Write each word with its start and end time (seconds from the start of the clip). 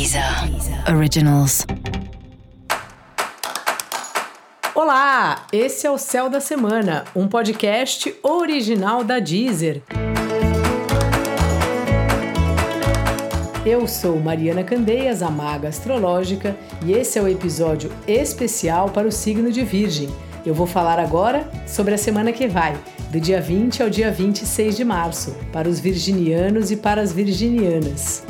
Deezer 0.00 0.24
Originals. 0.96 1.66
Olá, 4.74 5.44
esse 5.52 5.86
é 5.86 5.90
o 5.90 5.98
Céu 5.98 6.30
da 6.30 6.40
Semana, 6.40 7.04
um 7.14 7.28
podcast 7.28 8.14
original 8.22 9.04
da 9.04 9.18
Deezer. 9.18 9.82
Eu 13.66 13.86
sou 13.86 14.18
Mariana 14.18 14.64
Candeias, 14.64 15.22
a 15.22 15.28
maga 15.28 15.68
astrológica, 15.68 16.56
e 16.82 16.92
esse 16.92 17.18
é 17.18 17.22
o 17.22 17.28
episódio 17.28 17.92
especial 18.08 18.88
para 18.88 19.06
o 19.06 19.12
signo 19.12 19.52
de 19.52 19.62
Virgem. 19.62 20.08
Eu 20.46 20.54
vou 20.54 20.66
falar 20.66 20.98
agora 20.98 21.46
sobre 21.66 21.92
a 21.92 21.98
semana 21.98 22.32
que 22.32 22.48
vai, 22.48 22.74
do 23.10 23.20
dia 23.20 23.38
20 23.38 23.82
ao 23.82 23.90
dia 23.90 24.10
26 24.10 24.78
de 24.78 24.82
março, 24.82 25.36
para 25.52 25.68
os 25.68 25.78
virginianos 25.78 26.70
e 26.70 26.76
para 26.78 27.02
as 27.02 27.12
virginianas. 27.12 28.24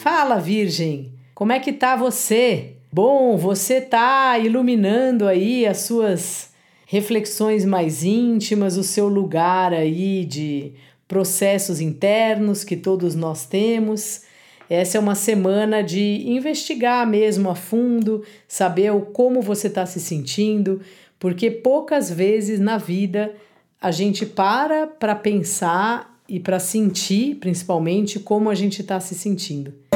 Fala, 0.00 0.38
Virgem! 0.38 1.12
Como 1.34 1.52
é 1.52 1.60
que 1.60 1.74
tá 1.74 1.94
você? 1.94 2.76
Bom, 2.90 3.36
você 3.36 3.82
tá 3.82 4.38
iluminando 4.38 5.28
aí 5.28 5.66
as 5.66 5.82
suas 5.82 6.52
reflexões 6.86 7.66
mais 7.66 8.02
íntimas, 8.02 8.78
o 8.78 8.82
seu 8.82 9.08
lugar 9.08 9.74
aí 9.74 10.24
de 10.24 10.72
processos 11.06 11.82
internos 11.82 12.64
que 12.64 12.78
todos 12.78 13.14
nós 13.14 13.44
temos. 13.44 14.22
Essa 14.70 14.96
é 14.96 15.00
uma 15.00 15.14
semana 15.14 15.82
de 15.82 16.26
investigar 16.26 17.06
mesmo 17.06 17.50
a 17.50 17.54
fundo, 17.54 18.24
saber 18.48 18.90
como 19.12 19.42
você 19.42 19.66
está 19.66 19.84
se 19.84 20.00
sentindo, 20.00 20.80
porque 21.18 21.50
poucas 21.50 22.10
vezes 22.10 22.58
na 22.58 22.78
vida 22.78 23.34
a 23.78 23.90
gente 23.90 24.24
para 24.24 24.86
para 24.86 25.14
pensar 25.14 26.18
e 26.26 26.40
para 26.40 26.58
sentir, 26.58 27.34
principalmente, 27.34 28.18
como 28.18 28.48
a 28.48 28.54
gente 28.54 28.80
está 28.80 28.98
se 28.98 29.14
sentindo. 29.14 29.89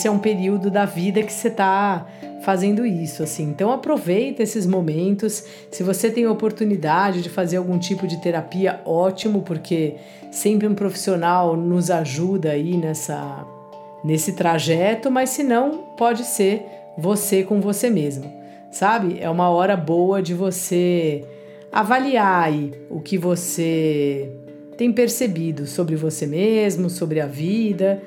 Esse 0.00 0.08
é 0.08 0.10
um 0.10 0.18
período 0.18 0.70
da 0.70 0.86
vida 0.86 1.22
que 1.22 1.30
você 1.30 1.48
está 1.48 2.06
fazendo 2.42 2.86
isso, 2.86 3.22
assim. 3.22 3.42
Então 3.42 3.70
aproveita 3.70 4.42
esses 4.42 4.64
momentos. 4.66 5.44
Se 5.70 5.82
você 5.82 6.10
tem 6.10 6.26
oportunidade 6.26 7.20
de 7.20 7.28
fazer 7.28 7.58
algum 7.58 7.78
tipo 7.78 8.06
de 8.06 8.16
terapia, 8.16 8.80
ótimo, 8.86 9.42
porque 9.42 9.96
sempre 10.30 10.66
um 10.66 10.74
profissional 10.74 11.54
nos 11.54 11.90
ajuda 11.90 12.52
aí 12.52 12.78
nessa 12.78 13.46
nesse 14.02 14.32
trajeto, 14.32 15.10
mas 15.10 15.28
se 15.28 15.42
não, 15.42 15.76
pode 15.98 16.24
ser 16.24 16.64
você 16.96 17.42
com 17.42 17.60
você 17.60 17.90
mesmo. 17.90 18.32
Sabe? 18.70 19.18
É 19.20 19.28
uma 19.28 19.50
hora 19.50 19.76
boa 19.76 20.22
de 20.22 20.32
você 20.32 21.22
avaliar 21.70 22.44
aí 22.44 22.72
o 22.88 23.00
que 23.00 23.18
você 23.18 24.32
tem 24.78 24.90
percebido 24.90 25.66
sobre 25.66 25.94
você 25.94 26.26
mesmo, 26.26 26.88
sobre 26.88 27.20
a 27.20 27.26
vida, 27.26 28.00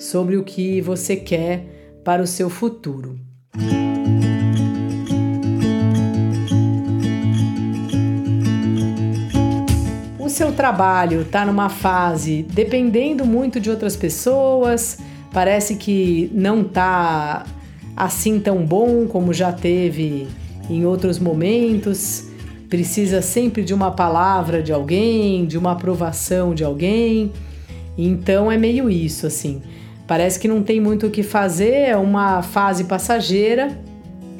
sobre 0.00 0.38
o 0.38 0.42
que 0.42 0.80
você 0.80 1.14
quer 1.14 2.00
para 2.02 2.22
o 2.22 2.26
seu 2.26 2.48
futuro. 2.48 3.20
O 10.18 10.28
seu 10.30 10.52
trabalho 10.52 11.20
está 11.20 11.44
numa 11.44 11.68
fase 11.68 12.46
dependendo 12.50 13.26
muito 13.26 13.60
de 13.60 13.68
outras 13.68 13.94
pessoas, 13.94 14.98
parece 15.32 15.76
que 15.76 16.30
não 16.32 16.62
está 16.62 17.44
assim 17.94 18.40
tão 18.40 18.64
bom 18.64 19.06
como 19.06 19.34
já 19.34 19.52
teve 19.52 20.26
em 20.70 20.86
outros 20.86 21.18
momentos, 21.18 22.24
precisa 22.70 23.20
sempre 23.20 23.62
de 23.62 23.74
uma 23.74 23.90
palavra 23.90 24.62
de 24.62 24.72
alguém, 24.72 25.44
de 25.44 25.58
uma 25.58 25.72
aprovação 25.72 26.54
de 26.54 26.64
alguém. 26.64 27.32
Então 27.98 28.50
é 28.50 28.56
meio 28.56 28.88
isso 28.88 29.26
assim. 29.26 29.60
Parece 30.10 30.40
que 30.40 30.48
não 30.48 30.60
tem 30.60 30.80
muito 30.80 31.06
o 31.06 31.10
que 31.10 31.22
fazer, 31.22 31.90
é 31.90 31.96
uma 31.96 32.42
fase 32.42 32.82
passageira 32.82 33.80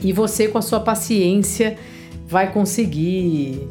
e 0.02 0.12
você, 0.12 0.48
com 0.48 0.58
a 0.58 0.62
sua 0.62 0.80
paciência, 0.80 1.78
vai 2.26 2.52
conseguir 2.52 3.68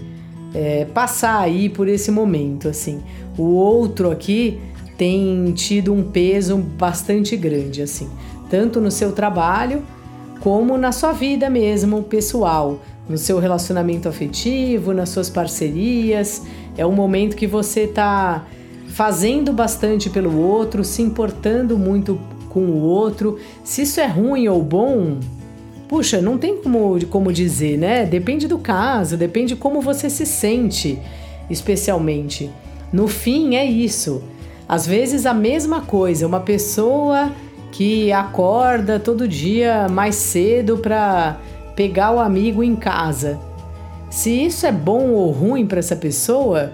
é, 0.56 0.86
passar 0.86 1.42
aí 1.42 1.68
por 1.68 1.90
esse 1.90 2.10
momento. 2.10 2.70
Assim, 2.70 3.02
o 3.38 3.44
outro 3.44 4.10
aqui 4.12 4.62
tem 4.98 5.52
tido 5.52 5.94
um 5.94 6.02
peso 6.02 6.56
bastante 6.56 7.36
grande, 7.36 7.82
assim, 7.82 8.10
tanto 8.50 8.80
no 8.80 8.92
seu 8.92 9.12
trabalho 9.12 9.84
como 10.40 10.78
na 10.78 10.94
sua 10.94 11.12
vida 11.12 11.50
mesmo 11.50 12.02
pessoal, 12.04 12.80
no 13.10 13.18
seu 13.18 13.40
relacionamento 13.40 14.08
afetivo, 14.08 14.94
nas 14.94 15.10
suas 15.10 15.30
parcerias. 15.30 16.44
É 16.78 16.86
um 16.86 16.94
momento 16.94 17.36
que 17.36 17.46
você 17.46 17.82
está 17.82 18.46
fazendo 18.90 19.54
bastante 19.54 20.10
pelo 20.10 20.38
outro, 20.38 20.84
se 20.84 21.02
importando 21.02 21.78
muito 21.78 22.20
com 22.50 22.62
o 22.62 22.82
outro. 22.82 23.40
Se 23.64 23.84
isso 23.84 24.00
é 24.00 24.08
ruim 24.08 24.48
ou 24.48 24.62
bom, 24.62 25.20
puxa, 25.88 26.22
não 26.22 26.38
tem 26.38 26.58
como, 26.58 27.06
como 27.08 27.32
dizer, 27.32 27.78
né? 27.78 28.06
Depende 28.06 28.48
do 28.48 28.58
caso, 28.58 29.16
depende 29.16 29.56
como 29.56 29.82
você 29.82 30.10
se 30.10 30.26
sente, 30.26 31.00
especialmente. 31.50 32.50
No 32.92 33.08
fim, 33.08 33.56
é 33.56 33.66
isso. 33.66 34.22
Às 34.68 34.86
vezes 34.86 35.26
a 35.26 35.34
mesma 35.34 35.82
coisa, 35.82 36.28
uma 36.28 36.40
pessoa 36.40 37.32
que 37.72 38.12
acorda 38.12 39.00
todo 39.00 39.28
dia 39.28 39.88
mais 39.90 40.16
cedo 40.16 40.78
para 40.78 41.38
pegar 41.76 42.12
o 42.12 42.20
amigo 42.20 42.64
em 42.64 42.76
casa. 42.76 43.40
Se 44.10 44.30
isso 44.46 44.66
é 44.66 44.72
bom 44.72 45.12
ou 45.12 45.32
ruim 45.32 45.66
para 45.66 45.80
essa 45.80 45.96
pessoa, 45.96 46.74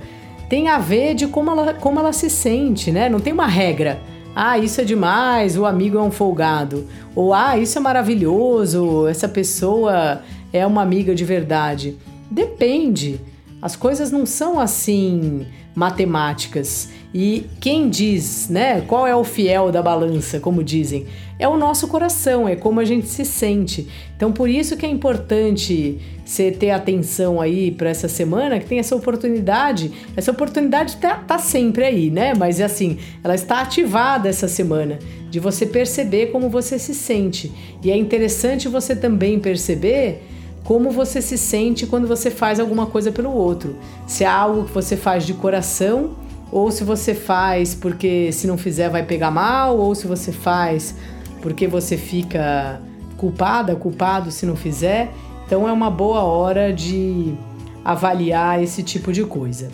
tem 0.50 0.68
a 0.68 0.78
ver 0.78 1.16
de 1.16 1.28
como 1.28 1.52
ela, 1.52 1.74
como 1.74 2.00
ela 2.00 2.14
se 2.14 2.30
sente, 2.30 2.92
né? 2.92 3.10
Não 3.10 3.20
tem 3.20 3.34
uma 3.34 3.48
regra. 3.48 4.00
Ah, 4.36 4.58
isso 4.58 4.82
é 4.82 4.84
demais, 4.84 5.58
o 5.58 5.66
amigo 5.66 5.98
é 5.98 6.02
um 6.02 6.12
folgado. 6.12 6.88
Ou 7.16 7.34
ah, 7.34 7.58
isso 7.58 7.78
é 7.78 7.82
maravilhoso, 7.82 9.08
essa 9.08 9.30
pessoa 9.30 10.22
é 10.52 10.66
uma 10.68 10.82
amiga 10.82 11.16
de 11.16 11.24
verdade. 11.24 11.98
Depende. 12.30 13.20
As 13.62 13.76
coisas 13.76 14.12
não 14.12 14.26
são 14.26 14.60
assim 14.60 15.46
matemáticas. 15.76 16.90
E 17.14 17.46
quem 17.60 17.90
diz, 17.90 18.50
né? 18.50 18.82
Qual 18.82 19.06
é 19.06 19.16
o 19.16 19.24
fiel 19.24 19.72
da 19.72 19.82
balança, 19.82 20.40
como 20.40 20.64
dizem? 20.64 21.06
É 21.38 21.48
o 21.48 21.58
nosso 21.58 21.88
coração, 21.88 22.48
é 22.48 22.56
como 22.56 22.80
a 22.80 22.86
gente 22.86 23.08
se 23.08 23.26
sente. 23.26 23.88
Então, 24.16 24.32
por 24.32 24.50
isso 24.50 24.78
que 24.78 24.86
é 24.86 24.90
importante 24.90 26.00
você 26.26 26.50
ter 26.50 26.72
atenção 26.72 27.40
aí 27.40 27.72
para 27.72 27.90
essa 27.90 28.08
semana, 28.08 28.60
que 28.60 28.66
tem 28.66 28.80
essa 28.80 28.96
oportunidade. 28.96 29.92
Essa 30.16 30.32
oportunidade 30.32 30.98
tá, 30.98 31.16
tá 31.16 31.38
sempre 31.38 31.84
aí, 31.84 32.10
né? 32.10 32.34
Mas 32.34 32.60
assim, 32.60 32.98
ela 33.24 33.36
está 33.36 33.62
ativada 33.62 34.28
essa 34.28 34.48
semana 34.48 34.98
de 35.30 35.40
você 35.40 35.66
perceber 35.66 36.28
como 36.28 36.50
você 36.50 36.80
se 36.80 36.96
sente. 36.96 37.52
E 37.84 37.92
é 37.92 37.98
interessante 37.98 38.68
você 38.68 38.96
também 38.96 39.40
perceber 39.40 40.24
como 40.66 40.90
você 40.90 41.22
se 41.22 41.38
sente 41.38 41.86
quando 41.86 42.08
você 42.08 42.32
faz 42.32 42.60
alguma 42.60 42.88
coisa 42.88 43.12
pelo 43.12 43.32
outro. 43.32 43.78
Se 44.08 44.24
é 44.24 44.28
algo 44.28 44.66
que 44.66 44.72
você 44.72 44.98
faz 44.98 45.24
de 45.24 45.36
coração, 45.36 46.16
ou 46.52 46.72
se 46.72 46.84
você 46.84 47.14
faz 47.14 47.76
porque 47.76 48.32
se 48.32 48.48
não 48.48 48.58
fizer 48.58 48.90
vai 48.90 49.06
pegar 49.06 49.30
mal, 49.30 49.78
ou 49.78 49.94
se 49.94 50.08
você 50.08 50.32
faz 50.32 50.96
porque 51.40 51.68
você 51.68 51.96
fica 51.96 52.82
culpada, 53.16 53.76
culpado 53.76 54.32
se 54.32 54.46
não 54.46 54.56
fizer. 54.56 55.12
Então 55.46 55.70
é 55.70 55.72
uma 55.72 55.92
boa 55.92 56.24
hora 56.24 56.74
de 56.74 57.36
avaliar 57.84 58.62
esse 58.64 58.82
tipo 58.82 59.14
de 59.14 59.24
coisa. 59.24 59.70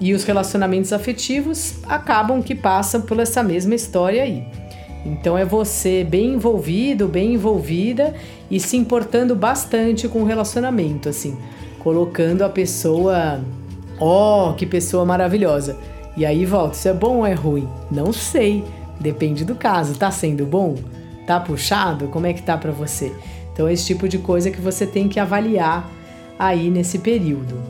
E 0.00 0.14
os 0.14 0.22
relacionamentos 0.22 0.92
afetivos 0.92 1.74
acabam 1.88 2.40
que 2.40 2.54
passam 2.54 3.00
por 3.00 3.18
essa 3.18 3.42
mesma 3.42 3.74
história 3.74 4.22
aí. 4.22 4.46
Então 5.04 5.36
é 5.36 5.44
você 5.44 6.04
bem 6.04 6.34
envolvido, 6.34 7.08
bem 7.08 7.34
envolvida 7.34 8.14
e 8.50 8.60
se 8.60 8.76
importando 8.76 9.34
bastante 9.34 10.08
com 10.08 10.22
o 10.22 10.24
relacionamento, 10.24 11.08
assim, 11.08 11.36
colocando 11.78 12.42
a 12.42 12.48
pessoa, 12.48 13.40
oh, 13.98 14.54
que 14.56 14.64
pessoa 14.64 15.04
maravilhosa. 15.04 15.76
E 16.16 16.24
aí 16.24 16.44
volta, 16.44 16.76
isso 16.76 16.88
é 16.88 16.92
bom 16.92 17.18
ou 17.18 17.26
é 17.26 17.32
ruim? 17.32 17.68
Não 17.90 18.12
sei, 18.12 18.64
depende 19.00 19.44
do 19.44 19.54
caso. 19.54 19.98
Tá 19.98 20.10
sendo 20.10 20.46
bom? 20.46 20.76
Tá 21.26 21.40
puxado? 21.40 22.08
Como 22.08 22.26
é 22.26 22.32
que 22.32 22.42
tá 22.42 22.56
para 22.56 22.70
você? 22.70 23.12
Então 23.52 23.66
é 23.66 23.72
esse 23.72 23.86
tipo 23.86 24.08
de 24.08 24.18
coisa 24.18 24.50
que 24.50 24.60
você 24.60 24.86
tem 24.86 25.08
que 25.08 25.18
avaliar 25.18 25.90
aí 26.38 26.70
nesse 26.70 26.98
período. 26.98 27.60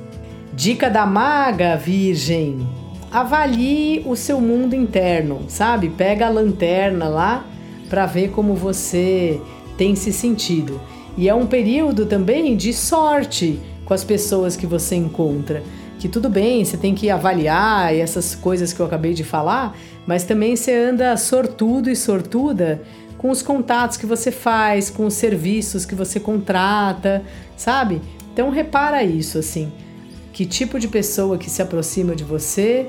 Dica 0.52 0.90
da 0.90 1.06
maga, 1.06 1.76
virgem 1.76 2.66
avalie 3.12 4.02
o 4.06 4.16
seu 4.16 4.40
mundo 4.40 4.74
interno, 4.74 5.42
sabe? 5.46 5.90
Pega 5.90 6.26
a 6.26 6.30
lanterna 6.30 7.08
lá 7.08 7.44
para 7.90 8.06
ver 8.06 8.30
como 8.30 8.54
você 8.54 9.38
tem 9.76 9.94
se 9.94 10.12
sentido. 10.12 10.80
E 11.16 11.28
é 11.28 11.34
um 11.34 11.46
período 11.46 12.06
também 12.06 12.56
de 12.56 12.72
sorte 12.72 13.60
com 13.84 13.92
as 13.92 14.02
pessoas 14.02 14.56
que 14.56 14.66
você 14.66 14.96
encontra. 14.96 15.62
Que 15.98 16.08
tudo 16.08 16.30
bem, 16.30 16.64
você 16.64 16.76
tem 16.76 16.94
que 16.94 17.10
avaliar 17.10 17.94
essas 17.94 18.34
coisas 18.34 18.72
que 18.72 18.80
eu 18.80 18.86
acabei 18.86 19.12
de 19.12 19.22
falar, 19.22 19.76
mas 20.06 20.24
também 20.24 20.56
você 20.56 20.74
anda 20.74 21.16
sortudo 21.16 21.90
e 21.90 21.94
sortuda 21.94 22.82
com 23.18 23.30
os 23.30 23.42
contatos 23.42 23.96
que 23.98 24.06
você 24.06 24.32
faz, 24.32 24.88
com 24.88 25.06
os 25.06 25.14
serviços 25.14 25.84
que 25.84 25.94
você 25.94 26.18
contrata, 26.18 27.22
sabe? 27.56 28.00
Então 28.32 28.48
repara 28.50 29.04
isso 29.04 29.38
assim, 29.38 29.70
que 30.32 30.46
tipo 30.46 30.80
de 30.80 30.88
pessoa 30.88 31.38
que 31.38 31.50
se 31.50 31.60
aproxima 31.60 32.16
de 32.16 32.24
você 32.24 32.88